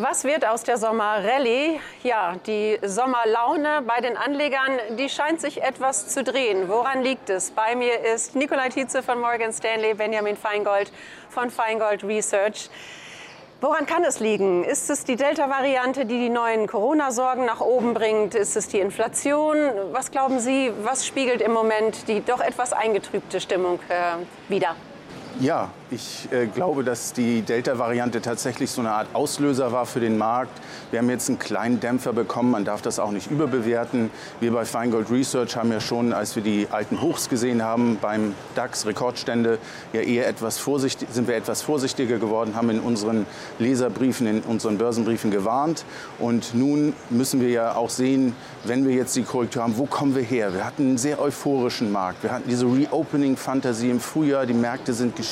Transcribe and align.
Was 0.00 0.22
wird 0.22 0.46
aus 0.46 0.62
der 0.62 0.78
Sommerrallye? 0.78 1.80
Ja, 2.04 2.36
die 2.46 2.78
Sommerlaune 2.84 3.82
bei 3.84 4.00
den 4.00 4.16
Anlegern, 4.16 4.78
die 4.96 5.08
scheint 5.08 5.40
sich 5.40 5.60
etwas 5.60 6.06
zu 6.06 6.22
drehen. 6.22 6.68
Woran 6.68 7.02
liegt 7.02 7.28
es? 7.30 7.50
Bei 7.50 7.74
mir 7.74 7.98
ist 8.14 8.36
Nikolai 8.36 8.68
Tietze 8.68 9.02
von 9.02 9.20
Morgan 9.20 9.52
Stanley, 9.52 9.94
Benjamin 9.94 10.36
Feingold 10.36 10.92
von 11.30 11.50
Feingold 11.50 12.04
Research. 12.04 12.70
Woran 13.60 13.86
kann 13.86 14.04
es 14.04 14.20
liegen? 14.20 14.62
Ist 14.62 14.88
es 14.88 15.02
die 15.02 15.16
Delta-Variante, 15.16 16.06
die 16.06 16.20
die 16.20 16.30
neuen 16.30 16.68
Corona-Sorgen 16.68 17.44
nach 17.44 17.60
oben 17.60 17.92
bringt? 17.92 18.36
Ist 18.36 18.56
es 18.56 18.68
die 18.68 18.78
Inflation? 18.78 19.58
Was 19.90 20.12
glauben 20.12 20.38
Sie, 20.38 20.70
was 20.84 21.08
spiegelt 21.08 21.42
im 21.42 21.50
Moment 21.50 22.06
die 22.06 22.24
doch 22.24 22.40
etwas 22.40 22.72
eingetrübte 22.72 23.40
Stimmung 23.40 23.80
äh, 23.88 24.22
wider? 24.48 24.76
Ja, 25.40 25.70
ich 25.92 26.28
äh, 26.32 26.46
glaube, 26.46 26.82
dass 26.82 27.12
die 27.12 27.42
Delta-Variante 27.42 28.20
tatsächlich 28.20 28.72
so 28.72 28.80
eine 28.80 28.90
Art 28.90 29.06
Auslöser 29.12 29.70
war 29.70 29.86
für 29.86 30.00
den 30.00 30.18
Markt. 30.18 30.50
Wir 30.90 30.98
haben 30.98 31.08
jetzt 31.08 31.28
einen 31.28 31.38
kleinen 31.38 31.78
Dämpfer 31.78 32.12
bekommen, 32.12 32.50
man 32.50 32.64
darf 32.64 32.82
das 32.82 32.98
auch 32.98 33.12
nicht 33.12 33.30
überbewerten. 33.30 34.10
Wir 34.40 34.52
bei 34.52 34.64
Feingold 34.64 35.12
Research 35.12 35.56
haben 35.56 35.70
ja 35.70 35.80
schon, 35.80 36.12
als 36.12 36.34
wir 36.34 36.42
die 36.42 36.66
alten 36.72 37.00
Hochs 37.00 37.28
gesehen 37.28 37.62
haben, 37.62 37.98
beim 38.00 38.34
DAX 38.56 38.84
Rekordstände, 38.84 39.58
ja 39.92 40.00
eher 40.00 40.26
etwas 40.26 40.58
vorsichtig, 40.58 41.08
sind 41.12 41.28
wir 41.28 41.36
etwas 41.36 41.62
vorsichtiger 41.62 42.18
geworden, 42.18 42.56
haben 42.56 42.70
in 42.70 42.80
unseren 42.80 43.24
Leserbriefen, 43.60 44.26
in 44.26 44.40
unseren 44.40 44.76
Börsenbriefen 44.76 45.30
gewarnt. 45.30 45.84
Und 46.18 46.52
nun 46.52 46.94
müssen 47.10 47.40
wir 47.40 47.50
ja 47.50 47.76
auch 47.76 47.90
sehen, 47.90 48.34
wenn 48.64 48.84
wir 48.88 48.94
jetzt 48.94 49.14
die 49.14 49.22
Korrektur 49.22 49.62
haben, 49.62 49.78
wo 49.78 49.86
kommen 49.86 50.16
wir 50.16 50.22
her? 50.22 50.52
Wir 50.52 50.64
hatten 50.66 50.82
einen 50.82 50.98
sehr 50.98 51.20
euphorischen 51.20 51.92
Markt. 51.92 52.24
Wir 52.24 52.32
hatten 52.32 52.48
diese 52.48 52.66
Reopening-Fantasie 52.66 53.88
im 53.88 54.00
Frühjahr, 54.00 54.44
die 54.44 54.52
Märkte 54.52 54.92
sind 54.92 55.14
gestiegen. 55.14 55.27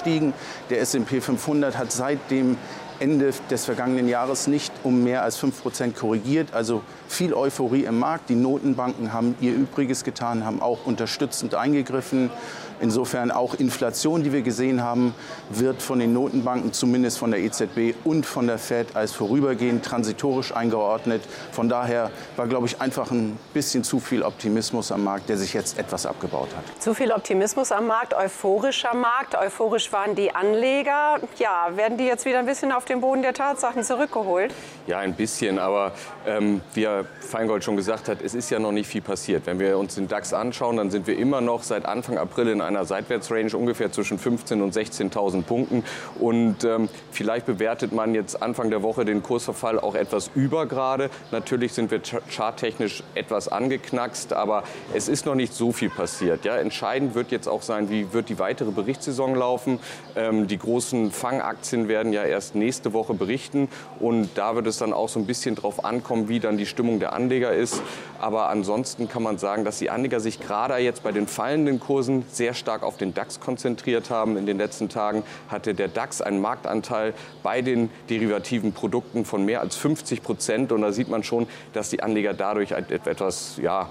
Der 0.70 0.80
S&P 0.80 1.20
500 1.20 1.78
hat 1.78 1.92
seit 1.92 2.30
dem 2.30 2.59
Ende 3.00 3.30
des 3.50 3.64
vergangenen 3.64 4.09
Jahres 4.09 4.46
nicht 4.46 4.73
um 4.82 5.05
mehr 5.05 5.23
als 5.23 5.36
5 5.36 5.62
Prozent 5.62 5.96
korrigiert. 5.96 6.48
Also 6.52 6.82
viel 7.09 7.34
Euphorie 7.34 7.84
im 7.84 7.98
Markt. 7.98 8.28
Die 8.28 8.34
Notenbanken 8.34 9.12
haben 9.12 9.34
ihr 9.41 9.53
Übriges 9.53 10.05
getan, 10.05 10.44
haben 10.44 10.62
auch 10.62 10.86
unterstützend 10.86 11.55
eingegriffen. 11.55 12.30
Insofern 12.78 13.30
auch 13.30 13.55
Inflation, 13.55 14.22
die 14.22 14.33
wir 14.33 14.42
gesehen 14.42 14.83
haben, 14.83 15.14
wird 15.48 15.80
von 15.80 15.98
den 15.98 16.12
Notenbanken, 16.12 16.72
zumindest 16.72 17.19
von 17.19 17.30
der 17.30 17.41
EZB 17.41 17.94
und 18.05 18.27
von 18.27 18.47
der 18.47 18.58
Fed, 18.58 18.94
als 18.94 19.12
vorübergehend 19.12 19.84
transitorisch 19.84 20.55
eingeordnet. 20.55 21.22
Von 21.53 21.69
daher 21.70 22.10
war, 22.36 22.47
glaube 22.47 22.66
ich, 22.66 22.81
einfach 22.81 23.10
ein 23.10 23.38
bisschen 23.55 23.83
zu 23.83 23.98
viel 23.98 24.22
Optimismus 24.22 24.92
am 24.92 25.05
Markt, 25.05 25.28
der 25.31 25.38
sich 25.38 25.55
jetzt 25.55 25.78
etwas 25.78 26.05
abgebaut 26.05 26.48
hat. 26.55 26.83
Zu 26.83 26.94
viel 26.94 27.12
Optimismus 27.12 27.72
am 27.72 27.86
Markt, 27.86 28.14
euphorischer 28.14 28.94
Markt. 28.94 29.34
Euphorisch 29.34 29.91
waren 29.92 30.14
die 30.14 30.34
Anleger. 30.34 31.19
Ja, 31.38 31.69
werden 31.77 31.97
die 31.97 32.05
jetzt 32.05 32.27
wieder 32.27 32.38
ein 32.38 32.47
bisschen 32.47 32.72
auf 32.72 32.84
den 32.89 33.01
Boden 33.01 33.23
der 33.23 33.34
Tatsachen 33.34 33.83
zurückgeholt? 33.83 34.53
Ja, 34.87 34.98
ein 34.98 35.15
bisschen. 35.15 35.59
Aber 35.59 35.92
ähm, 36.27 36.61
wie 36.75 36.87
Feingold 37.20 37.65
schon 37.65 37.77
gesagt 37.77 38.09
hat, 38.09 38.23
es 38.23 38.34
ist 38.34 38.51
ja 38.51 38.59
noch 38.59 38.73
nicht 38.73 38.87
viel 38.87 39.03
passiert. 39.03 39.47
Wenn 39.47 39.59
wir 39.59 39.78
uns 39.78 39.97
den 39.97 40.09
DAX 40.09 40.33
anschauen, 40.33 40.77
dann 40.77 40.91
sind 40.91 41.06
wir 41.06 41.19
immer 41.19 41.41
noch 41.41 41.62
seit 41.62 41.87
Anfang 41.87 42.19
April 42.19 42.48
in 42.48 42.61
einer 42.61 42.84
Seitwärtsrange 42.84 43.56
ungefähr 43.56 43.93
zwischen 43.93 44.19
15.000 44.19 44.62
und 44.62 44.75
16.000 44.75 45.43
Punkten. 45.43 45.84
Und 46.20 46.65
ähm, 46.65 46.89
vielleicht 47.11 47.47
bewertet 47.47 47.93
man 47.93 48.15
jetzt 48.15 48.43
Anfang 48.43 48.70
der 48.70 48.83
Woche 48.83 49.05
den 49.05 49.23
Kursverfall 49.23 49.78
auch 49.81 49.95
etwas 49.95 50.31
über 50.34 50.67
gerade. 50.67 51.11
Natürlich 51.33 51.73
sind 51.73 51.91
wir 51.91 52.00
charttechnisch 52.31 53.03
etwas 53.15 53.48
angeknackst, 53.48 54.33
aber 54.33 54.62
es 54.95 55.09
ist 55.09 55.27
noch 55.27 55.34
nicht 55.34 55.53
so 55.53 55.73
viel 55.73 55.91
passiert. 55.91 56.45
Ja, 56.45 56.56
entscheidend 56.56 57.15
wird 57.15 57.31
jetzt 57.31 57.48
auch 57.48 57.62
sein, 57.62 57.91
wie 57.91 58.12
wird 58.12 58.28
die 58.28 58.39
weitere 58.39 58.71
Berichtssaison 58.71 59.34
laufen. 59.34 59.81
Ähm, 60.15 60.47
die 60.47 60.59
großen 60.59 61.11
Fangaktien 61.11 61.89
werden 61.89 62.12
ja 62.12 62.23
erst 62.25 62.55
nächste 62.77 62.92
Woche 62.92 63.14
berichten 63.14 63.69
und 64.00 64.28
da 64.34 64.55
wird 64.55 64.66
es 64.66 64.77
dann 64.77 64.92
auch 64.92 65.08
so 65.08 65.19
ein 65.19 65.24
bisschen 65.24 65.55
drauf 65.55 65.82
ankommen, 65.86 66.28
wie 66.28 66.41
dann 66.41 66.58
die 66.58 66.66
Stimmung 66.66 67.00
der 67.00 67.14
Anleger 67.14 67.55
ist. 67.55 67.80
Aber 68.19 68.50
ansonsten 68.50 69.08
kann 69.08 69.22
man 69.22 69.38
sagen, 69.38 69.64
dass 69.64 69.78
die 69.78 69.88
Anleger 69.88 70.20
sich 70.20 70.41
gerade 70.41 70.77
jetzt 70.77 71.02
bei 71.02 71.12
den 71.12 71.26
fallenden 71.26 71.81
Kursen 71.81 72.26
sehr 72.31 72.53
stark 72.53 72.82
auf 72.82 72.98
den 72.98 73.15
DAX 73.15 73.41
konzentriert 73.41 74.10
haben. 74.10 74.36
In 74.36 74.44
den 74.44 74.59
letzten 74.59 74.91
Tagen 74.91 75.22
hatte 75.48 75.72
der 75.72 75.88
DAX 75.88 76.20
einen 76.20 76.41
Marktanteil 76.42 77.15
bei 77.42 77.62
den 77.62 77.88
derivativen 78.10 78.72
Produkten 78.72 79.25
von 79.25 79.47
mehr 79.47 79.62
als 79.62 79.76
50 79.76 80.22
Prozent. 80.22 80.72
Und 80.72 80.82
da 80.82 80.92
sieht 80.92 81.09
man 81.09 81.22
schon, 81.22 81.47
dass 81.72 81.88
die 81.88 82.03
Anleger 82.03 82.34
dadurch 82.34 82.72
etwas 82.72 83.59
ja, 83.62 83.88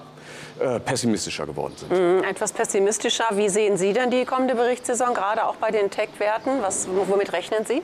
äh, 0.59 0.79
pessimistischer 0.79 1.45
geworden 1.45 1.73
sind. 1.75 1.91
Mhm, 1.91 2.23
etwas 2.23 2.53
pessimistischer. 2.53 3.25
Wie 3.31 3.49
sehen 3.49 3.75
Sie 3.75 3.91
denn 3.91 4.09
die 4.09 4.23
kommende 4.23 4.55
Berichtssaison, 4.55 5.13
gerade 5.13 5.45
auch 5.45 5.55
bei 5.57 5.69
den 5.69 5.89
Tech-Werten? 5.89 6.61
Womit 7.09 7.33
rechnen 7.33 7.65
Sie? 7.65 7.81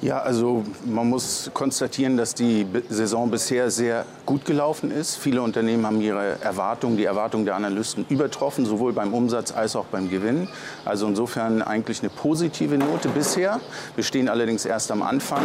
Ja, 0.00 0.20
also 0.20 0.62
man 0.84 1.08
muss 1.08 1.50
konstatieren, 1.54 2.16
dass 2.16 2.32
die 2.32 2.64
Saison 2.88 3.32
bisher 3.32 3.68
sehr 3.68 4.06
gut 4.26 4.44
gelaufen 4.44 4.92
ist. 4.92 5.16
Viele 5.16 5.42
Unternehmen 5.42 5.84
haben 5.84 6.00
ihre 6.00 6.40
Erwartungen, 6.40 6.96
die 6.96 7.02
Erwartungen 7.02 7.44
der 7.44 7.56
Analysten 7.56 8.06
übertroffen, 8.08 8.64
sowohl 8.64 8.92
beim 8.92 9.12
Umsatz 9.12 9.50
als 9.50 9.74
auch 9.74 9.86
beim 9.86 10.08
Gewinn. 10.08 10.46
Also 10.84 11.08
insofern 11.08 11.62
eigentlich 11.62 11.98
eine 11.98 12.10
positive 12.10 12.78
Note 12.78 13.08
bisher. 13.08 13.58
Wir 13.96 14.04
stehen 14.04 14.28
allerdings 14.28 14.64
erst 14.66 14.92
am 14.92 15.02
Anfang. 15.02 15.42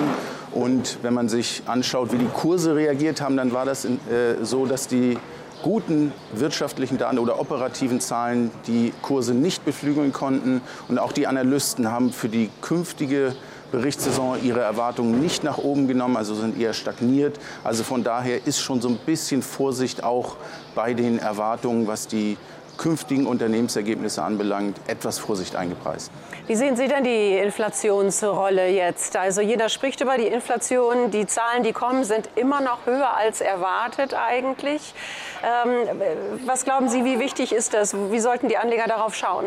Und 0.51 0.99
wenn 1.01 1.15
man 1.15 1.29
sich 1.29 1.63
anschaut, 1.65 2.13
wie 2.13 2.19
die 2.19 2.29
Kurse 2.31 2.75
reagiert 2.75 3.21
haben, 3.21 3.35
dann 3.35 3.53
war 3.53 3.65
das 3.65 3.85
äh, 3.85 3.89
so, 4.43 4.67
dass 4.67 4.87
die 4.87 5.17
guten 5.63 6.11
wirtschaftlichen 6.31 6.99
Daten 6.99 7.17
oder 7.17 7.39
operativen 7.39 7.99
Zahlen 7.99 8.51
die 8.67 8.93
Kurse 9.01 9.33
nicht 9.33 9.65
beflügeln 9.65 10.13
konnten. 10.13 10.61
Und 10.89 10.99
auch 10.99 11.11
die 11.11 11.25
Analysten 11.25 11.91
haben 11.91 12.11
für 12.11 12.29
die 12.29 12.51
künftige 12.61 13.33
Berichtssaison 13.73 14.37
ihre 14.43 14.61
Erwartungen 14.61 15.19
nicht 15.19 15.43
nach 15.43 15.57
oben 15.57 15.87
genommen, 15.87 16.15
also 16.15 16.35
sind 16.35 16.61
eher 16.61 16.73
stagniert. 16.73 17.39
Also 17.63 17.83
von 17.83 18.03
daher 18.03 18.45
ist 18.45 18.59
schon 18.59 18.81
so 18.81 18.87
ein 18.87 18.97
bisschen 18.97 19.41
Vorsicht 19.41 20.03
auch 20.03 20.35
bei 20.75 20.93
den 20.93 21.17
Erwartungen, 21.17 21.87
was 21.87 22.07
die 22.07 22.37
künftigen 22.77 23.25
Unternehmensergebnisse 23.25 24.21
anbelangt, 24.21 24.77
etwas 24.87 25.17
Vorsicht 25.17 25.55
eingepreist. 25.55 26.11
Wie 26.45 26.55
sehen 26.55 26.75
Sie 26.75 26.87
denn 26.87 27.03
die 27.03 27.37
Inflationsrolle 27.37 28.67
jetzt? 28.69 29.15
Also 29.15 29.41
jeder 29.41 29.69
spricht 29.69 30.01
über 30.01 30.17
die 30.17 30.27
Inflation. 30.27 31.09
Die 31.09 31.25
Zahlen, 31.25 31.63
die 31.63 31.71
kommen, 31.71 32.03
sind 32.03 32.29
immer 32.35 32.61
noch 32.61 32.85
höher 32.85 33.15
als 33.15 33.41
erwartet 33.41 34.13
eigentlich. 34.13 34.93
Ähm, 35.43 36.01
was 36.45 36.63
glauben 36.65 36.89
Sie, 36.89 37.05
wie 37.05 37.19
wichtig 37.19 37.53
ist 37.53 37.73
das? 37.73 37.95
Wie 38.11 38.19
sollten 38.19 38.49
die 38.49 38.57
Anleger 38.57 38.85
darauf 38.87 39.15
schauen? 39.15 39.45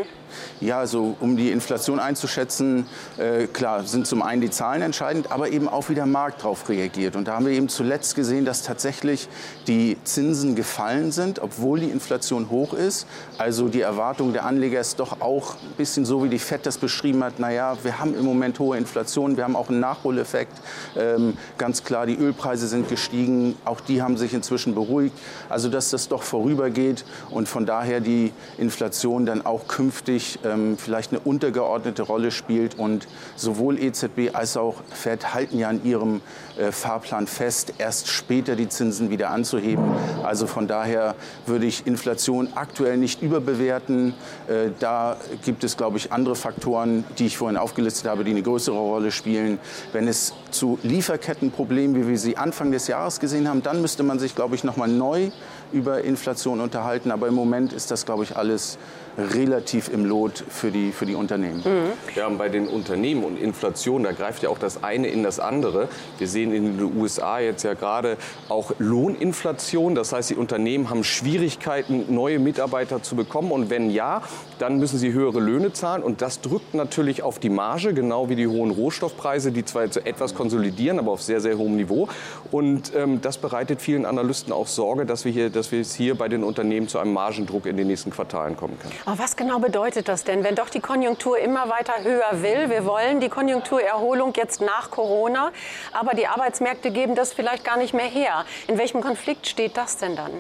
Ja, 0.61 0.79
also 0.79 1.17
um 1.21 1.37
die 1.37 1.51
Inflation 1.51 2.01
einzuschätzen, 2.01 2.87
äh, 3.19 3.47
klar, 3.47 3.85
sind 3.85 4.07
zum 4.07 4.23
einen 4.23 4.41
die 4.41 4.49
Zahlen 4.49 4.81
entscheidend, 4.81 5.31
aber 5.31 5.51
eben 5.51 5.69
auch 5.69 5.91
wie 5.91 5.95
der 5.95 6.07
Markt 6.07 6.43
darauf 6.43 6.71
reagiert. 6.71 7.15
Und 7.15 7.29
da 7.29 7.35
haben 7.35 7.45
wir 7.45 7.53
eben 7.53 7.69
zuletzt 7.69 8.15
gesehen, 8.15 8.47
dass 8.47 8.63
tatsächlich 8.63 9.29
die 9.67 9.99
Zinsen 10.05 10.55
gefallen 10.55 11.13
sind, 11.13 11.41
obwohl 11.41 11.81
die 11.81 11.91
Inflation 11.91 12.49
hoch 12.49 12.73
ist. 12.73 13.07
Also 13.37 13.69
die 13.69 13.83
Erwartung 13.83 14.33
der 14.33 14.47
Anleger 14.47 14.81
ist 14.81 14.99
doch 14.99 15.21
auch 15.21 15.57
ein 15.57 15.77
bisschen 15.77 16.07
so, 16.07 16.25
wie 16.25 16.31
die 16.31 16.39
FED 16.39 16.65
das 16.65 16.79
beschrieben 16.79 17.23
hat. 17.23 17.39
Naja, 17.39 17.77
wir 17.83 17.99
haben 17.99 18.15
im 18.15 18.25
Moment 18.25 18.59
hohe 18.59 18.79
Inflation, 18.79 19.37
wir 19.37 19.45
haben 19.45 19.57
auch 19.57 19.69
einen 19.69 19.81
Nachholeffekt. 19.81 20.57
Ähm, 20.97 21.37
ganz 21.59 21.85
klar, 21.85 22.07
die 22.07 22.17
Ölpreise 22.17 22.67
sind 22.67 22.89
gestiegen, 22.89 23.57
auch 23.67 23.83
die 23.83 24.01
haben 24.01 24.17
sich 24.17 24.33
inzwischen 24.33 24.75
beruhigt. 24.75 25.17
Also 25.51 25.69
dass 25.69 25.91
das 25.91 26.09
doch 26.09 26.23
vorübergeht 26.23 27.05
und 27.31 27.47
von 27.47 27.67
daher 27.67 28.01
die 28.01 28.33
Inflation 28.57 29.27
dann 29.27 29.45
auch 29.45 29.69
künftig 29.69 30.39
ähm, 30.47 30.77
vielleicht 30.79 31.13
eine 31.13 31.21
untergeordnete 31.21 32.03
Rolle 32.03 32.31
spielt. 32.31 32.79
Und 32.79 33.09
sowohl 33.37 33.79
EZB 33.79 34.35
als 34.35 34.57
auch 34.57 34.77
FED 34.91 35.35
halten 35.35 35.59
ja 35.59 35.69
an 35.69 35.85
ihrem 35.85 36.21
äh, 36.59 36.73
Fahrplan 36.73 37.27
fest, 37.27 37.75
erst 37.79 38.09
später 38.09 38.57
die 38.57 38.69
Zinsen 38.69 39.11
wieder 39.11 39.31
anzuheben. 39.31 39.85
Also 40.23 40.47
von 40.47 40.67
daher 40.69 41.15
würde 41.47 41.67
ich 41.67 41.87
Inflation 41.87 42.49
aktuell 42.55 42.97
nicht 42.97 43.23
überbewerten. 43.23 44.15
Äh, 44.49 44.71
da 44.79 45.17
gibt 45.45 45.65
es, 45.65 45.77
glaube 45.77 45.99
ich, 45.99 46.13
andere 46.13 46.37
Faktoren, 46.37 47.05
die 47.19 47.27
ich 47.27 47.37
vorhin 47.37 47.57
aufgelistet 47.57 48.09
habe, 48.09 48.25
die 48.25 48.31
eine 48.31 48.43
größere 48.43 48.77
Rolle 48.77 49.11
spielen. 49.13 49.59
Wenn 49.93 50.09
es 50.09 50.33
zu 50.51 50.79
Lieferkettenproblemen, 50.83 51.97
wie 51.97 52.09
wir 52.09 52.19
sie 52.19 52.37
Anfang 52.37 52.71
des 52.71 52.87
Jahres 52.87 53.21
gesehen 53.21 53.49
haben, 53.49 53.63
dann 53.63 53.81
müsste 53.81 54.03
man 54.03 54.19
sich, 54.19 54.35
glaube 54.35 54.55
ich, 54.55 54.65
noch 54.65 54.77
mal 54.77 54.89
neu 54.89 55.31
über 55.73 56.03
Inflation 56.03 56.61
unterhalten. 56.61 57.11
Aber 57.11 57.29
im 57.29 57.35
Moment 57.35 57.73
ist 57.73 57.91
das, 57.91 58.07
glaube 58.07 58.25
ich, 58.25 58.37
alles 58.37 58.79
relativ 59.19 59.89
im 59.89 60.05
Lot 60.05 60.45
für 60.49 60.71
die, 60.71 60.93
für 60.93 61.07
die 61.07 61.15
Unternehmen. 61.15 61.63
Mhm. 61.65 61.93
Ja, 62.15 62.27
und 62.27 62.39
bei 62.39 62.49
den 62.49 62.69
Unternehmen 62.69 63.25
und 63.25 63.39
Inflation, 63.39 64.03
da 64.03 64.13
greift 64.13 64.43
ja 64.43 64.51
auch 64.51 64.59
das 64.59 64.83
eine 64.83 65.09
in 65.09 65.23
das 65.23 65.41
andere. 65.41 65.89
Wir 66.19 66.29
sehen 66.29 66.53
in 66.53 66.77
den 66.77 66.97
USA 66.97 67.39
jetzt 67.39 67.63
ja 67.63 67.75
gerade 67.75 68.17
auch 68.49 68.73
Lohninflation. 68.79 69.95
Das 69.95 70.13
heißt, 70.13 70.31
die 70.31 70.37
Unternehmen 70.37 70.91
haben 70.91 71.05
Schwierigkeiten, 71.05 72.15
neue 72.15 72.39
Mitarbeiter 72.39 73.03
zu 73.03 73.17
bekommen. 73.17 73.53
Und 73.53 73.71
wenn 73.71 73.91
ja, 73.91 74.23
dann 74.59 74.79
müssen 74.79 74.99
sie 74.99 75.13
höhere 75.13 75.41
Löhne 75.41 75.73
zahlen. 75.73 76.03
Und 76.03 76.23
das 76.23 76.41
drückt 76.41 76.75
natürlich 76.75 77.23
auf 77.23 77.39
die 77.39 77.51
Marge, 77.51 77.95
genau 77.95 78.29
wie 78.29 78.37
die 78.37 78.47
hohen 78.47 78.71
Rohstoffpreise, 78.71 79.53
die 79.53 79.65
zwar 79.65 79.85
jetzt 79.85 79.97
etwas 80.07 80.35
konsolidieren, 80.35 80.99
aber 80.99 81.13
auf 81.13 81.23
sehr, 81.23 81.41
sehr 81.41 81.59
hohem 81.59 81.77
Niveau. 81.77 82.09
Und 82.51 82.93
ähm, 82.95 83.21
das 83.21 83.39
bereitet 83.39 83.81
vielen 83.81 84.05
Analysten 84.05 84.53
auch 84.53 84.67
Sorge, 84.67 85.07
dass 85.07 85.25
wir, 85.25 85.33
hier, 85.33 85.51
dass 85.51 85.73
wir 85.73 85.81
es 85.81 85.95
hier 85.95 86.15
bei 86.17 86.29
den 86.29 86.45
Unternehmen 86.45 86.89
zu 86.89 86.99
einem 86.99 87.13
Margendruck 87.13 87.67
in 87.67 87.77
den 87.77 87.87
nächsten 87.87 88.11
Quartalen 88.11 88.57
kommen 88.57 88.79
können. 88.79 88.95
Aber 89.07 89.21
was 89.21 89.37
genau 89.37 89.61
bedeutet 89.61 90.09
das 90.09 90.25
denn, 90.25 90.43
wenn 90.43 90.57
doch 90.57 90.69
die 90.69 90.81
Konjunktur 90.81 91.39
immer 91.39 91.69
weiter 91.69 92.03
höher 92.03 92.43
will? 92.43 92.69
Wir 92.69 92.85
wollen 92.85 93.21
die 93.21 93.29
Konjunkturerholung 93.29 94.33
jetzt 94.35 94.61
nach 94.61 94.91
Corona, 94.91 95.53
aber 95.93 96.15
die 96.15 96.27
Arbeitsmärkte 96.27 96.91
geben 96.91 97.15
das 97.15 97.33
vielleicht 97.33 97.65
gar 97.65 97.77
nicht 97.77 97.95
mehr 97.95 98.07
her. 98.07 98.45
In 98.67 98.79
welchem 98.79 99.01
Konflikt 99.01 99.47
steht 99.47 99.77
das 99.77 99.99
denn 99.99 100.17
dann? 100.17 100.33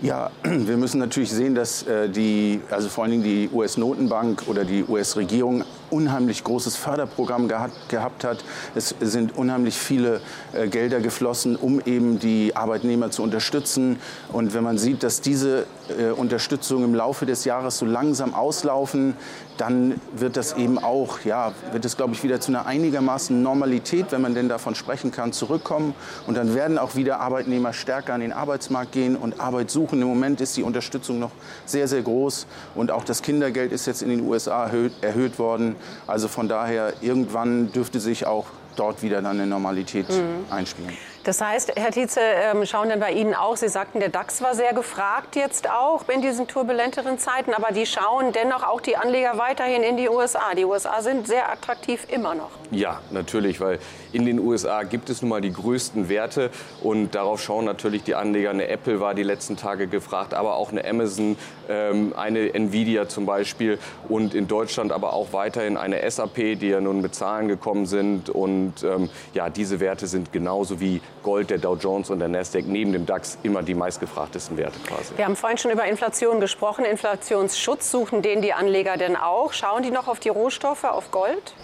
Ja, 0.00 0.30
wir 0.42 0.78
müssen 0.78 1.00
natürlich 1.00 1.30
sehen, 1.30 1.54
dass 1.54 1.82
äh, 1.82 2.08
die, 2.08 2.62
also 2.70 2.88
vor 2.88 3.04
allen 3.04 3.10
Dingen 3.10 3.24
die 3.24 3.50
US-Notenbank 3.52 4.44
oder 4.46 4.64
die 4.64 4.84
US-Regierung 4.84 5.62
unheimlich 5.92 6.42
großes 6.42 6.76
Förderprogramm 6.76 7.48
gehabt, 7.48 7.88
gehabt 7.88 8.24
hat. 8.24 8.44
Es 8.74 8.94
sind 9.00 9.36
unheimlich 9.36 9.76
viele 9.76 10.20
äh, 10.52 10.66
Gelder 10.68 11.00
geflossen, 11.00 11.56
um 11.56 11.80
eben 11.80 12.18
die 12.18 12.56
Arbeitnehmer 12.56 13.10
zu 13.10 13.22
unterstützen. 13.22 13.98
Und 14.32 14.54
wenn 14.54 14.64
man 14.64 14.78
sieht, 14.78 15.02
dass 15.02 15.20
diese 15.20 15.66
äh, 15.98 16.10
Unterstützung 16.10 16.82
im 16.82 16.94
Laufe 16.94 17.26
des 17.26 17.44
Jahres 17.44 17.78
so 17.78 17.86
langsam 17.86 18.34
auslaufen, 18.34 19.14
dann 19.58 20.00
wird 20.16 20.36
das 20.36 20.54
eben 20.54 20.78
auch, 20.78 21.20
ja, 21.20 21.52
wird 21.72 21.84
es, 21.84 21.96
glaube 21.96 22.14
ich, 22.14 22.24
wieder 22.24 22.40
zu 22.40 22.50
einer 22.52 22.66
einigermaßen 22.66 23.42
Normalität, 23.42 24.06
wenn 24.10 24.22
man 24.22 24.34
denn 24.34 24.48
davon 24.48 24.74
sprechen 24.74 25.12
kann, 25.12 25.32
zurückkommen. 25.32 25.94
Und 26.26 26.36
dann 26.36 26.54
werden 26.54 26.78
auch 26.78 26.96
wieder 26.96 27.20
Arbeitnehmer 27.20 27.72
stärker 27.72 28.14
an 28.14 28.20
den 28.20 28.32
Arbeitsmarkt 28.32 28.92
gehen 28.92 29.14
und 29.14 29.40
Arbeit 29.40 29.70
suchen. 29.70 30.00
Im 30.00 30.08
Moment 30.08 30.40
ist 30.40 30.56
die 30.56 30.62
Unterstützung 30.62 31.18
noch 31.18 31.32
sehr, 31.66 31.86
sehr 31.86 32.02
groß. 32.02 32.46
Und 32.74 32.90
auch 32.90 33.04
das 33.04 33.22
Kindergeld 33.22 33.72
ist 33.72 33.86
jetzt 33.86 34.02
in 34.02 34.08
den 34.08 34.26
USA 34.26 34.64
erhöht, 34.64 34.92
erhöht 35.02 35.38
worden. 35.38 35.76
Also 36.06 36.28
von 36.28 36.48
daher, 36.48 36.94
irgendwann 37.00 37.72
dürfte 37.72 38.00
sich 38.00 38.26
auch 38.26 38.46
dort 38.76 39.02
wieder 39.02 39.22
dann 39.22 39.38
eine 39.38 39.46
Normalität 39.46 40.08
mhm. 40.08 40.50
einspielen. 40.50 40.96
Das 41.24 41.40
heißt, 41.40 41.74
Herr 41.76 41.92
Tietze, 41.92 42.20
ähm, 42.20 42.66
schauen 42.66 42.88
denn 42.88 42.98
bei 42.98 43.12
Ihnen 43.12 43.32
auch, 43.32 43.56
Sie 43.56 43.68
sagten, 43.68 44.00
der 44.00 44.08
DAX 44.08 44.42
war 44.42 44.56
sehr 44.56 44.72
gefragt 44.72 45.36
jetzt 45.36 45.70
auch 45.70 46.08
in 46.08 46.20
diesen 46.20 46.48
turbulenteren 46.48 47.16
Zeiten, 47.16 47.54
aber 47.54 47.72
die 47.72 47.86
schauen 47.86 48.32
dennoch 48.32 48.64
auch 48.64 48.80
die 48.80 48.96
Anleger 48.96 49.38
weiterhin 49.38 49.84
in 49.84 49.96
die 49.96 50.08
USA. 50.08 50.54
Die 50.56 50.64
USA 50.64 51.00
sind 51.00 51.28
sehr 51.28 51.48
attraktiv 51.48 52.06
immer 52.08 52.34
noch. 52.34 52.50
Ja, 52.72 53.00
natürlich, 53.10 53.60
weil 53.60 53.78
in 54.12 54.26
den 54.26 54.40
USA 54.40 54.82
gibt 54.82 55.10
es 55.10 55.22
nun 55.22 55.28
mal 55.28 55.40
die 55.40 55.52
größten 55.52 56.08
Werte 56.08 56.50
und 56.82 57.14
darauf 57.14 57.40
schauen 57.40 57.66
natürlich 57.66 58.02
die 58.02 58.16
Anleger. 58.16 58.50
Eine 58.50 58.66
Apple 58.66 58.98
war 58.98 59.14
die 59.14 59.22
letzten 59.22 59.56
Tage 59.56 59.86
gefragt, 59.86 60.34
aber 60.34 60.56
auch 60.56 60.72
eine 60.72 60.84
Amazon, 60.84 61.36
ähm, 61.68 62.14
eine 62.16 62.52
Nvidia 62.52 63.08
zum 63.08 63.26
Beispiel 63.26 63.78
und 64.08 64.34
in 64.34 64.48
Deutschland 64.48 64.90
aber 64.90 65.12
auch 65.12 65.32
weiterhin 65.32 65.76
eine 65.76 66.10
SAP, 66.10 66.58
die 66.58 66.68
ja 66.68 66.80
nun 66.80 67.00
mit 67.00 67.14
Zahlen 67.14 67.46
gekommen 67.46 67.86
sind 67.86 68.28
und 68.28 68.82
ähm, 68.82 69.08
ja, 69.34 69.50
diese 69.50 69.78
Werte 69.78 70.08
sind 70.08 70.32
genauso 70.32 70.80
wie 70.80 71.00
Gold, 71.22 71.50
der 71.50 71.58
Dow 71.58 71.76
Jones 71.76 72.10
und 72.10 72.18
der 72.18 72.28
Nasdaq 72.28 72.66
neben 72.66 72.92
dem 72.92 73.06
DAX 73.06 73.38
immer 73.42 73.62
die 73.62 73.74
meistgefragtesten 73.74 74.56
Werte 74.56 74.78
quasi. 74.80 75.16
Wir 75.16 75.24
haben 75.24 75.36
vorhin 75.36 75.58
schon 75.58 75.70
über 75.70 75.84
Inflation 75.84 76.40
gesprochen. 76.40 76.84
Inflationsschutz 76.84 77.90
suchen 77.90 78.22
den 78.22 78.42
die 78.42 78.52
Anleger 78.52 78.96
denn 78.96 79.16
auch? 79.16 79.52
Schauen 79.52 79.82
die 79.82 79.90
noch 79.90 80.08
auf 80.08 80.20
die 80.20 80.28
Rohstoffe, 80.28 80.84
auf 80.84 81.10
Gold? 81.10 81.54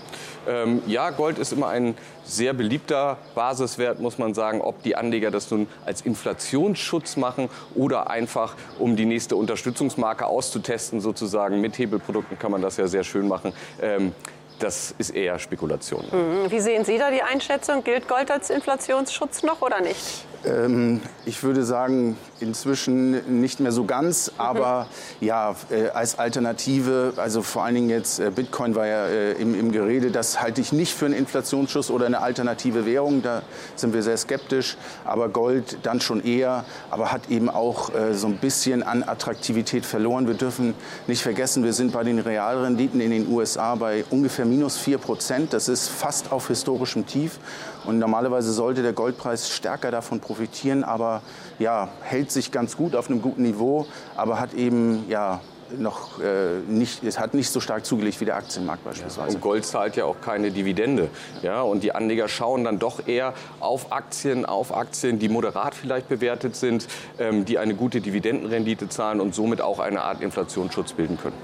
Ähm, 0.47 0.83
ja, 0.87 1.11
Gold 1.11 1.39
ist 1.39 1.53
immer 1.53 1.69
ein 1.69 1.95
sehr 2.25 2.53
beliebter 2.53 3.19
Basiswert, 3.35 4.01
muss 4.01 4.19
man 4.19 4.35
sagen. 4.35 4.61
Ob 4.61 4.83
die 4.83 4.97
Anleger 4.97 5.31
das 5.31 5.51
nun 5.51 5.67
als 5.85 6.03
Inflationsschutz 6.03 7.17
machen 7.17 7.49
oder 7.75 8.11
einfach, 8.11 8.55
um 8.79 8.97
die 8.97 9.07
nächste 9.07 9.37
Unterstützungsmarke 9.37 10.27
auszutesten, 10.27 11.01
sozusagen. 11.01 11.61
Mit 11.61 11.79
Hebelprodukten 11.79 12.39
kann 12.39 12.51
man 12.51 12.63
das 12.63 12.77
ja 12.77 12.87
sehr 12.87 13.05
schön 13.05 13.29
machen. 13.29 13.53
Ähm, 13.83 14.15
das 14.59 14.95
ist 14.99 15.11
eher 15.11 15.39
Spekulation. 15.39 16.05
Mhm. 16.11 16.51
Wie 16.51 16.61
sehen 16.61 16.85
Sie 16.85 16.99
da 16.99 17.11
die 17.11 17.23
Einschätzung? 17.23 17.85
Gilt 17.85 18.09
Gold 18.09 18.31
als 18.31 18.51
Inflationsschutz 18.51 19.43
noch 19.43 19.63
oder 19.63 19.81
nicht? 19.81 20.25
Ähm, 20.45 21.01
ich 21.27 21.43
würde 21.43 21.65
sagen, 21.65 22.17
inzwischen 22.41 23.41
nicht 23.41 23.61
mehr 23.61 23.73
so 23.73 23.85
ganz, 23.85 24.33
mhm. 24.33 24.41
aber 24.41 24.87
ja, 25.21 25.55
äh, 25.71 25.89
als 25.89 26.19
Alternative, 26.19 27.13
also 27.17 27.43
vor 27.43 27.65
allen 27.65 27.75
Dingen 27.75 27.91
jetzt 27.91 28.21
äh, 28.21 28.31
Bitcoin 28.31 28.75
war 28.75 28.87
ja 28.87 29.07
äh, 29.07 29.33
im, 29.33 29.59
im, 29.59 29.73
Gerede, 29.73 30.11
das 30.11 30.41
halte 30.41 30.61
ich 30.61 30.73
nicht 30.73 30.95
für 30.95 31.07
einen 31.07 31.15
Inflationsschuss 31.15 31.91
oder 31.91 32.07
eine 32.07 32.21
alternative 32.21 32.87
Währung, 32.87 33.23
da 33.23 33.43
sind 33.77 33.93
wir 33.93 34.03
sehr 34.03 34.17
skeptisch, 34.17 34.77
aber 35.05 35.29
Gold 35.29 35.79
dann 35.83 36.01
schon 36.01 36.25
eher, 36.25 36.65
aber 36.91 37.13
hat 37.13 37.31
eben 37.31 37.49
auch 37.49 37.95
äh, 37.95 38.15
so 38.15 38.27
ein 38.27 38.39
bisschen 38.39 38.83
an 38.83 39.03
Attraktivität 39.03 39.85
verloren. 39.85 40.27
Wir 40.27 40.35
dürfen 40.35 40.75
nicht 41.07 41.23
vergessen, 41.23 41.65
wir 41.65 41.73
sind 41.73 41.93
bei 41.93 42.05
den 42.05 42.19
Realrenditen 42.19 43.01
in 43.01 43.11
den 43.11 43.29
USA 43.29 43.75
bei 43.75 44.05
ungefähr 44.11 44.45
minus 44.45 44.79
4 44.79 44.99
Prozent, 44.99 45.53
das 45.53 45.69
ist 45.69 45.89
fast 45.89 46.33
auf 46.33 46.49
historischem 46.49 47.07
Tief 47.07 47.39
und 47.85 47.99
normalerweise 47.99 48.53
sollte 48.53 48.83
der 48.83 48.93
Goldpreis 48.93 49.51
stärker 49.51 49.91
davon 49.91 50.21
profitieren, 50.21 50.85
aber 50.85 51.23
ja, 51.59 51.89
hält 52.03 52.28
sich 52.31 52.53
ganz 52.53 52.77
gut 52.77 52.95
auf 52.95 53.11
einem 53.11 53.23
guten 53.23 53.43
Niveau, 53.43 53.87
aber 54.17 54.41
hat 54.41 54.55
eben 54.55 55.05
ja, 55.09 55.41
noch 55.77 56.21
äh, 56.21 56.61
nicht, 56.67 57.05
es 57.05 57.19
hat 57.19 57.35
nicht 57.35 57.51
so 57.51 57.61
stark 57.61 57.85
zugelegt 57.85 58.21
wie 58.21 58.25
der 58.25 58.37
Aktienmarkt 58.37 58.85
beispielsweise. 58.85 59.37
und 59.37 59.41
Gold 59.41 59.65
zahlt 59.65 59.97
ja 59.97 60.05
auch 60.05 60.21
keine 60.21 60.51
Dividende. 60.51 61.09
Ja, 61.43 61.63
und 61.63 61.83
die 61.83 61.93
Anleger 61.93 62.29
schauen 62.29 62.65
dann 62.65 62.79
doch 62.79 63.07
eher 63.07 63.35
auf 63.61 63.93
Aktien, 63.93 64.47
auf 64.47 64.75
Aktien, 64.75 65.19
die 65.19 65.29
moderat 65.29 65.75
vielleicht 65.75 66.09
bewertet 66.09 66.57
sind, 66.57 66.89
ähm, 67.19 67.45
die 67.45 67.59
eine 67.59 67.75
gute 67.75 68.01
Dividendenrendite 68.01 68.89
zahlen 68.89 69.21
und 69.21 69.35
somit 69.35 69.61
auch 69.61 69.79
eine 69.79 70.03
Art 70.03 70.21
Inflationsschutz 70.21 70.93
bilden 70.93 71.19
können. 71.19 71.37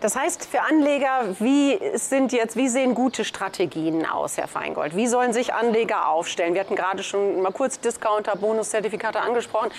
Das 0.00 0.14
heißt 0.14 0.46
für 0.46 0.62
Anleger, 0.62 1.34
wie, 1.40 1.78
sind 1.94 2.32
jetzt, 2.32 2.54
wie 2.54 2.68
sehen 2.68 2.94
gute 2.94 3.24
Strategien 3.24 4.06
aus, 4.06 4.36
Herr 4.36 4.46
Feingold? 4.46 4.94
Wie 4.94 5.08
sollen 5.08 5.32
sich 5.32 5.52
Anleger 5.54 6.08
aufstellen? 6.08 6.54
Wir 6.54 6.60
hatten 6.60 6.76
gerade 6.76 7.02
schon 7.02 7.42
mal 7.42 7.50
kurz 7.50 7.80
Discounter, 7.80 8.36
Bonuszertifikate 8.36 9.20
angesprochen. 9.20 9.70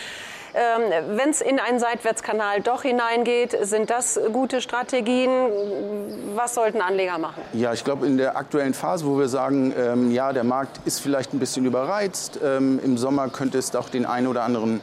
Ähm, 0.54 1.16
Wenn 1.16 1.30
es 1.30 1.40
in 1.40 1.60
einen 1.60 1.80
Seitwärtskanal 1.80 2.60
doch 2.62 2.82
hineingeht, 2.82 3.56
sind 3.62 3.90
das 3.90 4.20
gute 4.34 4.60
Strategien? 4.60 5.30
Was 6.36 6.56
sollten 6.56 6.82
Anleger 6.82 7.18
machen? 7.18 7.42
Ja, 7.54 7.72
ich 7.72 7.86
glaube, 7.86 8.06
in 8.06 8.18
der 8.18 8.36
aktuellen 8.36 8.74
Phase, 8.74 9.06
wo 9.06 9.18
wir 9.18 9.30
sagen, 9.30 9.74
ähm, 9.78 10.12
ja, 10.12 10.34
der 10.34 10.44
Markt 10.44 10.82
ist 10.86 11.00
vielleicht 11.00 11.34
ein 11.34 11.40
bisschen 11.40 11.66
überreizt, 11.66 12.40
ähm, 12.44 12.80
im 12.84 12.98
Sommer 12.98 13.30
könnte 13.30 13.58
es 13.58 13.72
doch 13.72 13.88
den 13.88 14.06
einen 14.06 14.28
oder 14.28 14.44
anderen 14.44 14.82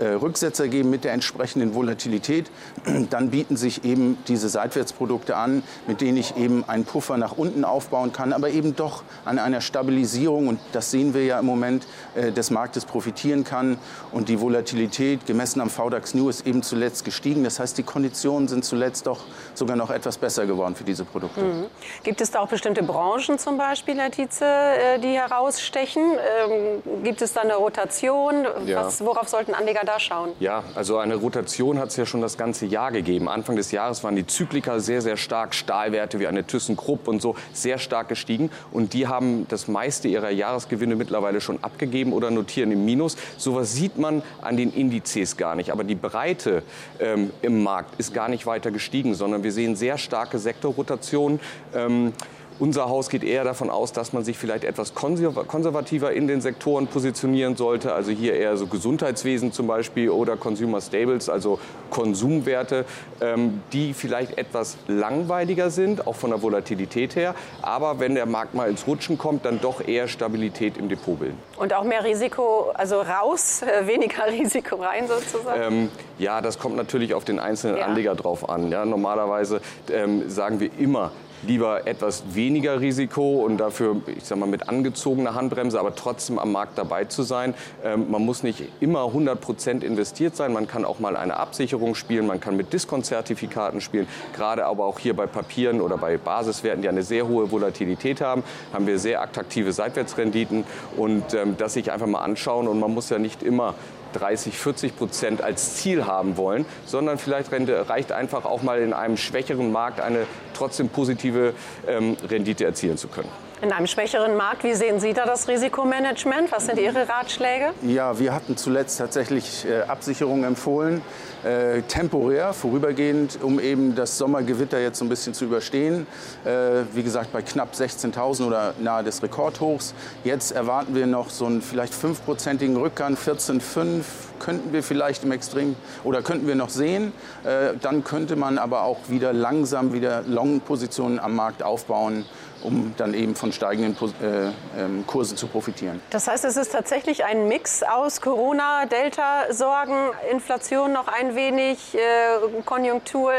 Rücksetzer 0.00 0.68
geben 0.68 0.90
mit 0.90 1.04
der 1.04 1.12
entsprechenden 1.12 1.74
Volatilität, 1.74 2.50
dann 3.10 3.30
bieten 3.30 3.56
sich 3.56 3.84
eben 3.84 4.18
diese 4.28 4.48
Seitwärtsprodukte 4.48 5.36
an, 5.36 5.62
mit 5.86 6.00
denen 6.00 6.16
ich 6.16 6.36
eben 6.36 6.64
einen 6.68 6.84
Puffer 6.84 7.16
nach 7.16 7.32
unten 7.32 7.64
aufbauen 7.64 8.12
kann, 8.12 8.32
aber 8.32 8.50
eben 8.50 8.76
doch 8.76 9.02
an 9.24 9.38
einer 9.38 9.60
Stabilisierung, 9.60 10.48
und 10.48 10.60
das 10.72 10.90
sehen 10.90 11.14
wir 11.14 11.24
ja 11.24 11.38
im 11.38 11.46
Moment, 11.46 11.86
äh, 12.14 12.32
des 12.32 12.50
Marktes 12.50 12.84
profitieren 12.84 13.44
kann. 13.44 13.78
Und 14.12 14.28
die 14.28 14.40
Volatilität, 14.40 15.26
gemessen 15.26 15.60
am 15.60 15.70
VDAX 15.70 16.14
New, 16.14 16.28
ist 16.28 16.46
eben 16.46 16.62
zuletzt 16.62 17.04
gestiegen. 17.04 17.44
Das 17.44 17.60
heißt, 17.60 17.76
die 17.78 17.82
Konditionen 17.82 18.48
sind 18.48 18.64
zuletzt 18.64 19.06
doch 19.06 19.20
sogar 19.54 19.76
noch 19.76 19.90
etwas 19.90 20.18
besser 20.18 20.46
geworden 20.46 20.74
für 20.74 20.84
diese 20.84 21.04
Produkte. 21.04 21.40
Mhm. 21.40 21.66
Gibt 22.02 22.20
es 22.20 22.30
da 22.30 22.40
auch 22.40 22.48
bestimmte 22.48 22.82
Branchen 22.82 23.38
zum 23.38 23.58
Beispiel, 23.58 23.98
Herr 23.98 24.10
Tietze, 24.10 24.44
äh, 24.44 24.98
die 24.98 25.12
herausstechen? 25.12 26.02
Ähm, 26.02 27.02
gibt 27.02 27.22
es 27.22 27.32
da 27.32 27.42
eine 27.42 27.56
Rotation? 27.56 28.46
Ja. 28.66 28.84
Was, 28.84 29.04
worauf 29.04 29.28
sollten 29.28 29.54
Anleger 29.54 29.75
Anleger 29.76 29.84
da 29.84 30.00
schauen? 30.00 30.30
Ja, 30.40 30.62
also 30.74 30.98
eine 30.98 31.16
Rotation 31.16 31.78
hat 31.78 31.90
es 31.90 31.96
ja 31.96 32.06
schon 32.06 32.20
das 32.20 32.36
ganze 32.36 32.66
Jahr 32.66 32.92
gegeben. 32.92 33.28
Anfang 33.28 33.56
des 33.56 33.72
Jahres 33.72 34.02
waren 34.04 34.16
die 34.16 34.26
Zyklika 34.26 34.78
sehr, 34.78 35.02
sehr 35.02 35.16
stark. 35.16 35.54
Stahlwerte 35.54 36.18
wie 36.18 36.26
eine 36.26 36.46
ThyssenKrupp 36.46 37.08
und 37.08 37.20
so 37.22 37.36
sehr 37.52 37.78
stark 37.78 38.08
gestiegen. 38.08 38.50
Und 38.72 38.94
die 38.94 39.06
haben 39.06 39.46
das 39.48 39.68
meiste 39.68 40.08
ihrer 40.08 40.30
Jahresgewinne 40.30 40.96
mittlerweile 40.96 41.40
schon 41.40 41.62
abgegeben 41.62 42.12
oder 42.12 42.30
notieren 42.30 42.72
im 42.72 42.84
Minus. 42.84 43.16
Sowas 43.36 43.74
sieht 43.74 43.98
man 43.98 44.22
an 44.42 44.56
den 44.56 44.72
Indizes 44.72 45.36
gar 45.36 45.54
nicht. 45.54 45.70
Aber 45.70 45.84
die 45.84 45.94
Breite 45.94 46.62
ähm, 47.00 47.30
im 47.42 47.62
Markt 47.62 47.98
ist 47.98 48.14
gar 48.14 48.28
nicht 48.28 48.46
weiter 48.46 48.70
gestiegen, 48.70 49.14
sondern 49.14 49.42
wir 49.42 49.52
sehen 49.52 49.76
sehr 49.76 49.98
starke 49.98 50.38
Sektorrotationen. 50.38 51.40
Ähm, 51.74 52.12
unser 52.58 52.88
Haus 52.88 53.08
geht 53.08 53.24
eher 53.24 53.44
davon 53.44 53.70
aus, 53.70 53.92
dass 53.92 54.12
man 54.12 54.24
sich 54.24 54.38
vielleicht 54.38 54.64
etwas 54.64 54.94
konservativer 54.94 56.12
in 56.12 56.26
den 56.26 56.40
Sektoren 56.40 56.86
positionieren 56.86 57.56
sollte. 57.56 57.92
Also 57.92 58.10
hier 58.10 58.34
eher 58.34 58.56
so 58.56 58.66
Gesundheitswesen 58.66 59.52
zum 59.52 59.66
Beispiel 59.66 60.10
oder 60.10 60.36
Consumer 60.36 60.80
Stables, 60.80 61.28
also 61.28 61.58
Konsumwerte, 61.90 62.84
ähm, 63.20 63.62
die 63.72 63.94
vielleicht 63.94 64.38
etwas 64.38 64.76
langweiliger 64.88 65.70
sind, 65.70 66.06
auch 66.06 66.16
von 66.16 66.30
der 66.30 66.42
Volatilität 66.42 67.16
her. 67.16 67.34
Aber 67.62 68.00
wenn 68.00 68.14
der 68.14 68.26
Markt 68.26 68.54
mal 68.54 68.68
ins 68.68 68.86
Rutschen 68.86 69.18
kommt, 69.18 69.44
dann 69.44 69.60
doch 69.60 69.86
eher 69.86 70.08
Stabilität 70.08 70.76
im 70.76 70.88
Depot 70.88 71.18
bilden. 71.18 71.38
Und 71.56 71.72
auch 71.74 71.84
mehr 71.84 72.04
Risiko, 72.04 72.70
also 72.74 73.00
raus, 73.00 73.62
weniger 73.82 74.26
Risiko 74.28 74.76
rein 74.76 75.08
sozusagen? 75.08 75.60
Ähm, 75.60 75.88
ja, 76.18 76.40
das 76.40 76.58
kommt 76.58 76.76
natürlich 76.76 77.14
auf 77.14 77.24
den 77.24 77.38
einzelnen 77.38 77.76
ja. 77.76 77.86
Anleger 77.86 78.14
drauf 78.14 78.48
an. 78.48 78.70
Ja, 78.70 78.84
normalerweise 78.84 79.60
ähm, 79.90 80.28
sagen 80.30 80.60
wir 80.60 80.70
immer, 80.78 81.12
lieber 81.42 81.86
etwas 81.86 82.22
weniger 82.34 82.80
Risiko 82.80 83.44
und 83.44 83.58
dafür, 83.58 83.96
ich 84.16 84.24
sag 84.24 84.38
mal, 84.38 84.46
mit 84.46 84.68
angezogener 84.68 85.34
Handbremse, 85.34 85.78
aber 85.78 85.94
trotzdem 85.94 86.38
am 86.38 86.52
Markt 86.52 86.78
dabei 86.78 87.04
zu 87.04 87.22
sein. 87.22 87.54
Ähm, 87.84 88.10
man 88.10 88.24
muss 88.24 88.42
nicht 88.42 88.62
immer 88.80 89.06
100 89.06 89.40
Prozent 89.40 89.84
investiert 89.84 90.36
sein. 90.36 90.52
Man 90.52 90.66
kann 90.66 90.84
auch 90.84 90.98
mal 90.98 91.16
eine 91.16 91.36
Absicherung 91.36 91.94
spielen. 91.94 92.26
Man 92.26 92.40
kann 92.40 92.56
mit 92.56 92.72
Diskontzertifikaten 92.72 93.80
spielen. 93.80 94.06
Gerade 94.34 94.66
aber 94.66 94.84
auch 94.84 94.98
hier 94.98 95.14
bei 95.14 95.26
Papieren 95.26 95.80
oder 95.80 95.98
bei 95.98 96.16
Basiswerten, 96.16 96.82
die 96.82 96.88
eine 96.88 97.02
sehr 97.02 97.26
hohe 97.28 97.50
Volatilität 97.50 98.20
haben, 98.20 98.42
haben 98.72 98.86
wir 98.86 98.98
sehr 98.98 99.22
attraktive 99.22 99.72
Seitwärtsrenditen 99.72 100.64
und 100.96 101.34
ähm, 101.34 101.56
das 101.58 101.74
sich 101.74 101.92
einfach 101.92 102.06
mal 102.06 102.22
anschauen. 102.22 102.68
Und 102.68 102.80
man 102.80 102.92
muss 102.92 103.10
ja 103.10 103.18
nicht 103.18 103.42
immer 103.42 103.74
30, 104.16 104.56
40 104.56 104.96
Prozent 104.96 105.42
als 105.42 105.76
Ziel 105.76 106.06
haben 106.06 106.36
wollen, 106.36 106.64
sondern 106.86 107.18
vielleicht 107.18 107.50
reicht 107.52 108.12
einfach 108.12 108.44
auch 108.44 108.62
mal 108.62 108.80
in 108.80 108.92
einem 108.92 109.16
schwächeren 109.16 109.72
Markt 109.72 110.00
eine 110.00 110.26
trotzdem 110.56 110.88
positive 110.88 111.54
ähm, 111.86 112.16
Rendite 112.28 112.64
erzielen 112.64 112.96
zu 112.96 113.08
können. 113.08 113.28
In 113.62 113.72
einem 113.72 113.86
schwächeren 113.86 114.36
Markt, 114.36 114.64
wie 114.64 114.74
sehen 114.74 115.00
Sie 115.00 115.14
da 115.14 115.24
das 115.24 115.48
Risikomanagement? 115.48 116.52
Was 116.52 116.66
sind 116.66 116.78
Ihre 116.78 117.08
Ratschläge? 117.08 117.70
Ja, 117.82 118.18
wir 118.18 118.34
hatten 118.34 118.58
zuletzt 118.58 118.98
tatsächlich 118.98 119.64
äh, 119.64 119.80
Absicherungen 119.80 120.44
empfohlen, 120.44 121.00
äh, 121.42 121.80
temporär, 121.80 122.52
vorübergehend, 122.52 123.38
um 123.42 123.58
eben 123.58 123.94
das 123.94 124.18
Sommergewitter 124.18 124.78
jetzt 124.78 124.98
so 124.98 125.06
ein 125.06 125.08
bisschen 125.08 125.32
zu 125.32 125.46
überstehen. 125.46 126.06
Äh, 126.44 126.82
wie 126.92 127.02
gesagt, 127.02 127.32
bei 127.32 127.40
knapp 127.40 127.72
16.000 127.72 128.46
oder 128.46 128.74
nahe 128.78 129.02
des 129.02 129.22
Rekordhochs. 129.22 129.94
Jetzt 130.22 130.52
erwarten 130.52 130.94
wir 130.94 131.06
noch 131.06 131.30
so 131.30 131.46
einen 131.46 131.62
vielleicht 131.62 131.94
5-prozentigen 131.94 132.76
Rückgang, 132.76 133.14
14,5 133.14 134.02
könnten 134.38 134.72
wir 134.72 134.82
vielleicht 134.82 135.24
im 135.24 135.32
Extrem 135.32 135.76
oder 136.04 136.22
könnten 136.22 136.46
wir 136.46 136.54
noch 136.54 136.68
sehen. 136.68 137.12
Äh, 137.44 137.74
dann 137.80 138.04
könnte 138.04 138.36
man 138.36 138.58
aber 138.58 138.82
auch 138.82 138.98
wieder 139.08 139.32
langsam 139.32 139.92
wieder 139.92 140.22
Long-Positionen 140.22 141.18
am 141.18 141.34
Markt 141.34 141.62
aufbauen 141.62 142.24
um 142.62 142.94
dann 142.96 143.14
eben 143.14 143.34
von 143.34 143.52
steigenden 143.52 143.96
äh, 144.20 144.48
ähm, 144.78 145.04
Kursen 145.06 145.36
zu 145.36 145.46
profitieren. 145.46 146.00
Das 146.10 146.28
heißt, 146.28 146.44
es 146.44 146.56
ist 146.56 146.72
tatsächlich 146.72 147.24
ein 147.24 147.48
Mix 147.48 147.82
aus 147.82 148.20
Corona, 148.20 148.86
Delta-Sorgen, 148.86 150.10
Inflation 150.30 150.92
noch 150.92 151.08
ein 151.08 151.34
wenig, 151.34 151.94
äh, 151.94 152.62
Konjunktur. 152.64 153.32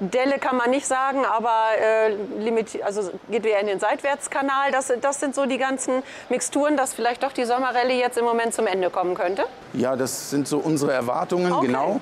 Delle 0.00 0.38
kann 0.38 0.56
man 0.56 0.70
nicht 0.70 0.86
sagen, 0.86 1.24
aber 1.24 1.66
äh, 1.80 2.14
limit, 2.42 2.82
also 2.82 3.10
geht 3.30 3.46
eher 3.46 3.60
in 3.60 3.68
den 3.68 3.78
Seitwärtskanal. 3.78 4.72
Das, 4.72 4.92
das 5.00 5.20
sind 5.20 5.34
so 5.34 5.46
die 5.46 5.58
ganzen 5.58 6.02
Mixturen, 6.28 6.76
dass 6.76 6.92
vielleicht 6.92 7.22
doch 7.22 7.32
die 7.32 7.44
Sommerrallye 7.44 7.98
jetzt 7.98 8.18
im 8.18 8.24
Moment 8.24 8.54
zum 8.54 8.66
Ende 8.66 8.90
kommen 8.90 9.14
könnte? 9.14 9.44
Ja, 9.72 9.96
das 9.96 10.30
sind 10.30 10.48
so 10.48 10.58
unsere 10.58 10.92
Erwartungen, 10.92 11.52
okay. 11.52 11.66
genau. 11.66 12.00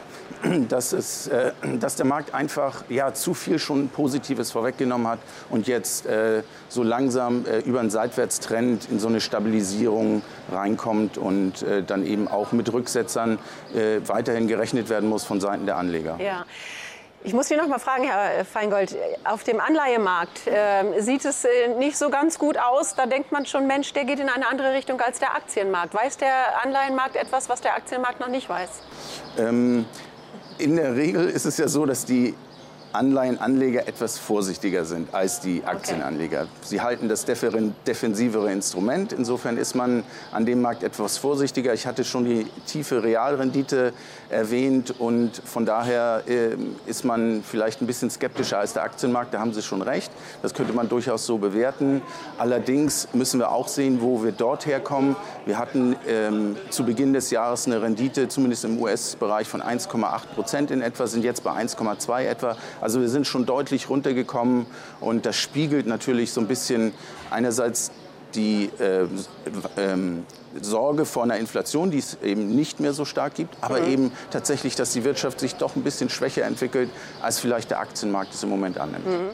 Dass, 0.70 0.94
es, 0.94 1.28
äh, 1.28 1.52
dass 1.78 1.96
der 1.96 2.06
Markt 2.06 2.32
einfach 2.34 2.84
ja, 2.88 3.12
zu 3.12 3.34
viel 3.34 3.58
schon 3.58 3.90
Positives 3.90 4.50
vorweggenommen 4.50 5.06
hat 5.06 5.18
und 5.50 5.66
jetzt 5.70 6.06
äh, 6.06 6.42
so 6.68 6.82
langsam 6.82 7.46
äh, 7.46 7.60
über 7.60 7.80
einen 7.80 7.90
Seitwärtstrend 7.90 8.90
in 8.90 8.98
so 8.98 9.08
eine 9.08 9.20
Stabilisierung 9.20 10.22
reinkommt 10.52 11.16
und 11.16 11.62
äh, 11.62 11.82
dann 11.82 12.04
eben 12.04 12.28
auch 12.28 12.52
mit 12.52 12.72
Rücksetzern 12.72 13.38
äh, 13.74 14.00
weiterhin 14.06 14.46
gerechnet 14.48 14.90
werden 14.90 15.08
muss 15.08 15.24
von 15.24 15.40
Seiten 15.40 15.64
der 15.66 15.76
Anleger. 15.76 16.18
Ja. 16.20 16.44
Ich 17.22 17.34
muss 17.34 17.48
Sie 17.48 17.56
noch 17.56 17.66
mal 17.66 17.78
fragen, 17.78 18.04
Herr 18.04 18.46
Feingold, 18.46 18.96
auf 19.24 19.44
dem 19.44 19.60
Anleihemarkt 19.60 20.46
äh, 20.46 21.00
sieht 21.00 21.26
es 21.26 21.44
äh, 21.44 21.48
nicht 21.78 21.98
so 21.98 22.08
ganz 22.08 22.38
gut 22.38 22.56
aus. 22.56 22.94
Da 22.94 23.04
denkt 23.04 23.30
man 23.30 23.44
schon, 23.44 23.66
Mensch, 23.66 23.92
der 23.92 24.06
geht 24.06 24.20
in 24.20 24.30
eine 24.30 24.48
andere 24.48 24.72
Richtung 24.72 24.98
als 25.02 25.18
der 25.18 25.34
Aktienmarkt. 25.34 25.92
Weiß 25.92 26.16
der 26.16 26.64
Anleihenmarkt 26.64 27.16
etwas, 27.16 27.50
was 27.50 27.60
der 27.60 27.74
Aktienmarkt 27.74 28.20
noch 28.20 28.28
nicht 28.28 28.48
weiß? 28.48 28.70
Ähm, 29.38 29.84
in 30.56 30.76
der 30.76 30.96
Regel 30.96 31.28
ist 31.28 31.44
es 31.44 31.58
ja 31.58 31.68
so, 31.68 31.84
dass 31.84 32.06
die 32.06 32.34
Anleihenanleger 32.92 33.86
etwas 33.86 34.18
vorsichtiger 34.18 34.84
sind 34.84 35.14
als 35.14 35.40
die 35.40 35.64
Aktienanleger. 35.64 36.42
Okay. 36.42 36.50
Sie 36.62 36.80
halten 36.80 37.08
das 37.08 37.24
defensivere 37.24 38.52
Instrument. 38.52 39.12
Insofern 39.12 39.56
ist 39.56 39.74
man 39.74 40.02
an 40.32 40.46
dem 40.46 40.60
Markt 40.60 40.82
etwas 40.82 41.16
vorsichtiger. 41.18 41.72
Ich 41.74 41.86
hatte 41.86 42.04
schon 42.04 42.24
die 42.24 42.46
tiefe 42.66 43.02
Realrendite 43.02 43.92
erwähnt 44.28 44.94
und 44.98 45.36
von 45.44 45.66
daher 45.66 46.22
äh, 46.26 46.56
ist 46.86 47.04
man 47.04 47.42
vielleicht 47.42 47.80
ein 47.80 47.86
bisschen 47.86 48.10
skeptischer 48.10 48.58
als 48.58 48.72
der 48.72 48.82
Aktienmarkt. 48.82 49.34
Da 49.34 49.40
haben 49.40 49.52
Sie 49.52 49.62
schon 49.62 49.82
recht. 49.82 50.10
Das 50.42 50.54
könnte 50.54 50.72
man 50.72 50.88
durchaus 50.88 51.26
so 51.26 51.38
bewerten. 51.38 52.02
Allerdings 52.38 53.08
müssen 53.12 53.40
wir 53.40 53.52
auch 53.52 53.68
sehen, 53.68 54.00
wo 54.00 54.22
wir 54.22 54.32
dort 54.32 54.66
herkommen. 54.66 55.16
Wir 55.46 55.58
hatten 55.58 55.96
ähm, 56.06 56.56
zu 56.70 56.84
Beginn 56.84 57.12
des 57.12 57.30
Jahres 57.30 57.66
eine 57.66 57.82
Rendite, 57.82 58.28
zumindest 58.28 58.64
im 58.64 58.80
US-Bereich, 58.80 59.48
von 59.48 59.62
1,8 59.62 60.26
Prozent 60.34 60.70
in 60.70 60.82
etwa, 60.82 61.06
sind 61.06 61.24
jetzt 61.24 61.42
bei 61.44 61.52
1,2 61.52 62.24
etwa. 62.24 62.56
Also 62.80 63.00
wir 63.00 63.08
sind 63.08 63.26
schon 63.26 63.46
deutlich 63.46 63.88
runtergekommen 63.88 64.66
und 65.00 65.26
das 65.26 65.36
spiegelt 65.36 65.86
natürlich 65.86 66.32
so 66.32 66.40
ein 66.40 66.46
bisschen 66.46 66.92
einerseits 67.30 67.90
die 68.34 68.70
äh, 68.78 69.06
ähm, 69.76 70.24
Sorge 70.60 71.04
vor 71.04 71.22
einer 71.22 71.36
Inflation, 71.36 71.90
die 71.90 71.98
es 71.98 72.18
eben 72.22 72.54
nicht 72.54 72.80
mehr 72.80 72.92
so 72.92 73.04
stark 73.04 73.34
gibt, 73.34 73.56
aber 73.60 73.80
mhm. 73.80 73.88
eben 73.88 74.12
tatsächlich, 74.30 74.74
dass 74.74 74.92
die 74.92 75.04
Wirtschaft 75.04 75.40
sich 75.40 75.56
doch 75.56 75.76
ein 75.76 75.82
bisschen 75.82 76.10
schwächer 76.10 76.44
entwickelt, 76.44 76.90
als 77.22 77.38
vielleicht 77.38 77.70
der 77.70 77.80
Aktienmarkt 77.80 78.34
es 78.34 78.42
im 78.42 78.48
Moment 78.48 78.78
annimmt. 78.78 79.06
Mhm. 79.06 79.30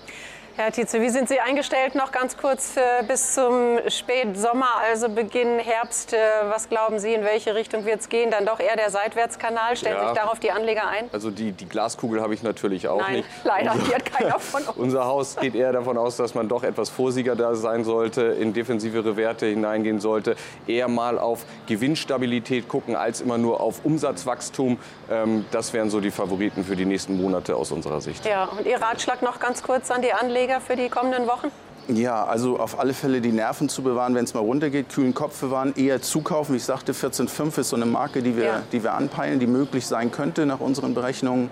Herr 0.56 0.72
Tietze, 0.72 1.02
wie 1.02 1.10
sind 1.10 1.28
Sie 1.28 1.38
eingestellt? 1.38 1.94
Noch 1.94 2.12
ganz 2.12 2.38
kurz 2.38 2.78
äh, 2.78 2.80
bis 3.06 3.34
zum 3.34 3.78
Spätsommer, 3.88 4.70
also 4.88 5.10
Beginn 5.10 5.58
Herbst. 5.58 6.14
Äh, 6.14 6.16
was 6.48 6.70
glauben 6.70 6.98
Sie, 6.98 7.12
in 7.12 7.24
welche 7.24 7.54
Richtung 7.54 7.84
wird 7.84 8.00
es 8.00 8.08
gehen? 8.08 8.30
Dann 8.30 8.46
doch 8.46 8.58
eher 8.58 8.74
der 8.74 8.88
Seitwärtskanal. 8.88 9.76
Stellen 9.76 9.98
ja. 9.98 10.08
sich 10.08 10.16
darauf 10.16 10.40
die 10.40 10.50
Anleger 10.50 10.88
ein? 10.88 11.10
Also 11.12 11.30
die, 11.30 11.52
die 11.52 11.68
Glaskugel 11.68 12.22
habe 12.22 12.32
ich 12.32 12.42
natürlich 12.42 12.88
auch 12.88 13.02
Nein, 13.02 13.16
nicht. 13.16 13.28
leider, 13.44 13.72
unser, 13.72 13.84
die 13.84 13.94
hat 13.96 14.04
keiner 14.06 14.38
von 14.38 14.62
uns. 14.68 14.76
unser 14.78 15.04
Haus 15.04 15.36
geht 15.36 15.54
eher 15.54 15.72
davon 15.72 15.98
aus, 15.98 16.16
dass 16.16 16.34
man 16.34 16.48
doch 16.48 16.62
etwas 16.62 16.88
vorsichtiger 16.88 17.36
da 17.36 17.54
sein 17.54 17.84
sollte, 17.84 18.22
in 18.22 18.54
defensivere 18.54 19.18
Werte 19.18 19.44
hineingehen 19.44 20.00
sollte, 20.00 20.36
eher 20.66 20.88
mal 20.88 21.18
auf 21.18 21.44
Gewinnstabilität 21.66 22.66
gucken, 22.66 22.96
als 22.96 23.20
immer 23.20 23.36
nur 23.36 23.60
auf 23.60 23.84
Umsatzwachstum. 23.84 24.78
Ähm, 25.10 25.44
das 25.50 25.74
wären 25.74 25.90
so 25.90 26.00
die 26.00 26.10
Favoriten 26.10 26.64
für 26.64 26.76
die 26.76 26.86
nächsten 26.86 27.20
Monate 27.20 27.56
aus 27.56 27.72
unserer 27.72 28.00
Sicht. 28.00 28.24
Ja, 28.24 28.44
und 28.44 28.66
Ihr 28.66 28.80
Ratschlag 28.80 29.20
noch 29.20 29.38
ganz 29.38 29.62
kurz 29.62 29.90
an 29.90 30.00
die 30.00 30.14
Anleger? 30.14 30.45
Anleger 30.46 30.60
für 30.60 30.76
die 30.76 30.88
kommenden 30.88 31.26
Wochen? 31.26 31.48
Ja, 31.88 32.24
also 32.24 32.58
auf 32.58 32.78
alle 32.78 32.94
Fälle 32.94 33.20
die 33.20 33.32
Nerven 33.32 33.68
zu 33.68 33.82
bewahren, 33.82 34.14
wenn 34.14 34.24
es 34.24 34.34
mal 34.34 34.40
runtergeht, 34.40 34.88
kühlen 34.88 35.14
Kopf 35.14 35.40
bewahren, 35.40 35.74
eher 35.76 36.02
zukaufen. 36.02 36.54
Ich 36.56 36.64
sagte, 36.64 36.92
14,5 36.92 37.60
ist 37.60 37.68
so 37.70 37.76
eine 37.76 37.86
Marke, 37.86 38.22
die 38.22 38.36
wir, 38.36 38.44
ja. 38.44 38.62
die 38.72 38.82
wir 38.82 38.94
anpeilen, 38.94 39.38
die 39.38 39.46
möglich 39.46 39.86
sein 39.86 40.10
könnte 40.10 40.46
nach 40.46 40.60
unseren 40.60 40.94
Berechnungen. 40.94 41.50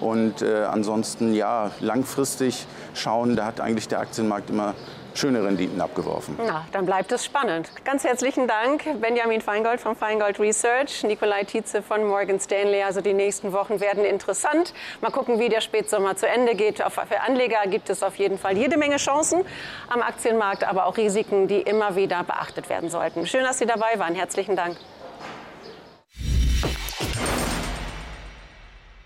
Und 0.00 0.42
äh, 0.42 0.64
ansonsten, 0.64 1.34
ja, 1.34 1.70
langfristig 1.80 2.66
schauen, 2.94 3.36
da 3.36 3.46
hat 3.46 3.60
eigentlich 3.60 3.88
der 3.88 4.00
Aktienmarkt 4.00 4.50
immer 4.50 4.74
schöne 5.14 5.44
Renditen 5.44 5.80
abgeworfen. 5.80 6.38
Na, 6.38 6.64
dann 6.72 6.86
bleibt 6.86 7.12
es 7.12 7.24
spannend. 7.24 7.70
Ganz 7.84 8.04
herzlichen 8.04 8.48
Dank, 8.48 8.84
Benjamin 9.00 9.40
Feingold 9.40 9.80
von 9.80 9.94
Feingold 9.96 10.40
Research, 10.40 11.02
Nikolai 11.04 11.44
Tietze 11.44 11.82
von 11.82 12.06
Morgan 12.06 12.40
Stanley. 12.40 12.82
Also 12.82 13.00
die 13.00 13.14
nächsten 13.14 13.52
Wochen 13.52 13.80
werden 13.80 14.04
interessant. 14.04 14.72
Mal 15.00 15.10
gucken, 15.10 15.38
wie 15.38 15.48
der 15.48 15.60
Spätsommer 15.60 16.16
zu 16.16 16.26
Ende 16.26 16.54
geht. 16.54 16.78
Für 16.78 17.20
Anleger 17.26 17.66
gibt 17.66 17.90
es 17.90 18.02
auf 18.02 18.16
jeden 18.16 18.38
Fall 18.38 18.56
jede 18.56 18.76
Menge 18.76 18.96
Chancen 18.96 19.44
am 19.88 20.02
Aktienmarkt, 20.02 20.64
aber 20.64 20.86
auch 20.86 20.96
Risiken, 20.96 21.48
die 21.48 21.60
immer 21.60 21.96
wieder 21.96 22.22
beachtet 22.24 22.68
werden 22.68 22.88
sollten. 22.90 23.26
Schön, 23.26 23.44
dass 23.44 23.58
Sie 23.58 23.66
dabei 23.66 23.98
waren. 23.98 24.14
Herzlichen 24.14 24.56
Dank. 24.56 24.76